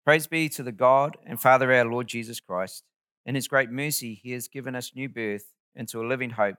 Praise 0.04 0.26
be 0.26 0.48
to 0.48 0.64
the 0.64 0.72
God 0.72 1.16
and 1.24 1.40
Father 1.40 1.72
our 1.72 1.84
Lord 1.84 2.08
Jesus 2.08 2.40
Christ. 2.40 2.82
In 3.24 3.36
his 3.36 3.46
great 3.46 3.70
mercy, 3.70 4.14
he 4.20 4.32
has 4.32 4.48
given 4.48 4.74
us 4.74 4.96
new 4.96 5.08
birth 5.08 5.52
into 5.76 6.00
a 6.00 6.08
living 6.08 6.30
hope 6.30 6.56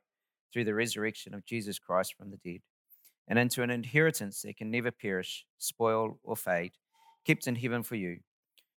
through 0.54 0.64
the 0.64 0.74
resurrection 0.74 1.34
of 1.34 1.46
Jesus 1.46 1.78
Christ 1.78 2.16
from 2.18 2.32
the 2.32 2.38
dead, 2.38 2.62
and 3.28 3.38
into 3.38 3.64
an 3.64 3.70
inheritance 3.70 4.44
that 4.44 4.56
can 4.56 4.72
never 4.72 4.92
perish, 4.92 5.46
spoil, 5.58 6.20
or 6.24 6.38
fade, 6.38 6.74
kept 7.26 7.48
in 7.48 7.56
heaven 7.56 7.84
for 7.84 7.96
you, 7.96 8.20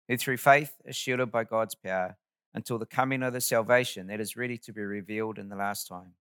who 0.08 0.16
through 0.16 0.36
faith 0.36 0.74
are 0.86 0.92
shielded 0.92 1.30
by 1.30 1.44
God's 1.44 1.74
power 1.74 2.16
until 2.54 2.78
the 2.78 2.86
coming 2.86 3.22
of 3.22 3.32
the 3.32 3.40
salvation 3.40 4.06
that 4.06 4.20
is 4.20 4.36
ready 4.36 4.56
to 4.58 4.72
be 4.72 4.82
revealed 4.82 5.38
in 5.38 5.48
the 5.48 5.56
last 5.56 5.88
time. 5.88 6.14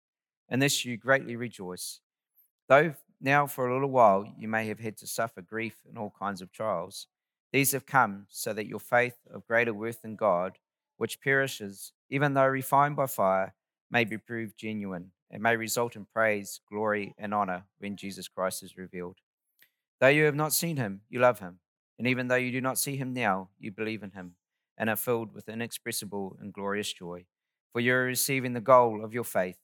In 0.49 0.59
this 0.59 0.85
you 0.85 0.97
greatly 0.97 1.37
rejoice. 1.37 2.01
Though 2.69 2.95
now 3.21 3.47
for 3.47 3.69
a 3.69 3.73
little 3.73 3.91
while 3.91 4.27
you 4.39 4.49
may 4.49 4.67
have 4.67 4.81
had 4.81 4.97
to 4.99 5.07
suffer 5.07 5.43
grief 5.43 5.77
and 5.89 5.97
all 5.97 6.13
kinds 6.19 6.43
of 6.43 6.53
trials, 6.53 7.07
These 7.53 7.71
have 7.71 7.87
come 7.87 8.27
so 8.31 8.53
that 8.53 8.67
your 8.67 8.81
faith 8.81 9.15
of 9.33 9.47
greater 9.47 9.73
worth 9.73 10.03
than 10.03 10.17
God, 10.17 10.59
which 10.97 11.21
perishes, 11.21 11.93
even 12.11 12.35
though 12.35 12.47
refined 12.47 12.97
by 12.97 13.07
fire, 13.07 13.55
may 13.93 14.03
be 14.03 14.19
proved 14.19 14.59
genuine 14.59 15.13
and 15.31 15.41
may 15.41 15.57
result 15.57 15.95
in 15.95 16.05
praise, 16.05 16.61
glory, 16.69 17.15
and 17.17 17.33
honor 17.33 17.63
when 17.79 17.97
Jesus 17.97 18.27
Christ 18.27 18.65
is 18.65 18.77
revealed. 18.77 19.19
Though 20.01 20.09
you 20.09 20.25
have 20.25 20.35
not 20.35 20.53
seen 20.53 20.77
him, 20.79 21.03
you 21.09 21.21
love 21.21 21.39
him. 21.39 21.61
And 21.99 22.07
even 22.07 22.29
though 22.29 22.35
you 22.35 22.51
do 22.51 22.61
not 22.61 22.79
see 22.79 22.97
him 22.97 23.13
now, 23.13 23.51
you 23.59 23.71
believe 23.71 24.03
in 24.03 24.11
him 24.11 24.35
and 24.77 24.91
are 24.91 24.97
filled 24.97 25.33
with 25.33 25.49
inexpressible 25.49 26.37
and 26.41 26.53
glorious 26.53 26.93
joy. 26.93 27.25
For 27.73 27.81
you 27.81 27.95
are 27.95 28.05
receiving 28.05 28.53
the 28.53 28.61
goal 28.61 29.05
of 29.05 29.15
your 29.15 29.25
faith, 29.25 29.59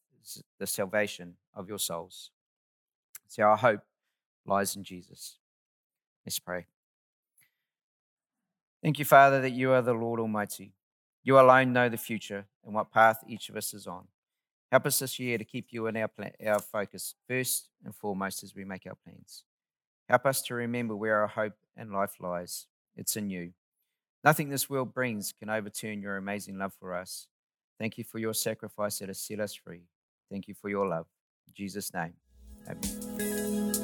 the 0.58 0.66
salvation 0.66 1.34
of 1.54 1.68
your 1.68 1.78
souls. 1.78 2.30
See, 3.28 3.42
our 3.42 3.56
hope 3.56 3.80
lies 4.46 4.76
in 4.76 4.84
Jesus. 4.84 5.38
Let's 6.24 6.38
pray. 6.38 6.66
Thank 8.82 8.98
you, 8.98 9.04
Father, 9.04 9.40
that 9.42 9.50
you 9.50 9.72
are 9.72 9.82
the 9.82 9.92
Lord 9.92 10.20
Almighty. 10.20 10.74
You 11.22 11.38
alone 11.38 11.72
know 11.72 11.88
the 11.88 11.96
future 11.96 12.46
and 12.64 12.74
what 12.74 12.90
path 12.90 13.22
each 13.28 13.48
of 13.48 13.56
us 13.56 13.74
is 13.74 13.86
on. 13.86 14.06
Help 14.70 14.86
us 14.86 15.00
this 15.00 15.18
year 15.18 15.36
to 15.36 15.44
keep 15.44 15.66
you 15.70 15.86
in 15.86 15.96
our, 15.96 16.08
plan, 16.08 16.32
our 16.46 16.60
focus 16.60 17.14
first 17.28 17.68
and 17.84 17.94
foremost 17.94 18.42
as 18.42 18.54
we 18.54 18.64
make 18.64 18.86
our 18.86 18.96
plans. 19.04 19.44
Help 20.08 20.26
us 20.26 20.42
to 20.42 20.54
remember 20.54 20.96
where 20.96 21.20
our 21.20 21.26
hope 21.28 21.52
and 21.80 21.90
life 21.90 22.20
lies. 22.20 22.66
It's 22.94 23.16
in 23.16 23.30
you. 23.30 23.52
Nothing 24.22 24.50
this 24.50 24.68
world 24.68 24.92
brings 24.92 25.32
can 25.32 25.48
overturn 25.48 26.02
your 26.02 26.18
amazing 26.18 26.58
love 26.58 26.74
for 26.78 26.94
us. 26.94 27.26
Thank 27.78 27.96
you 27.96 28.04
for 28.04 28.18
your 28.18 28.34
sacrifice 28.34 28.98
that 28.98 29.08
has 29.08 29.18
set 29.18 29.40
us 29.40 29.54
free. 29.54 29.84
Thank 30.30 30.46
you 30.46 30.54
for 30.54 30.68
your 30.68 30.86
love. 30.86 31.06
In 31.48 31.54
Jesus' 31.56 31.92
name, 31.94 32.12
amen. 32.68 33.79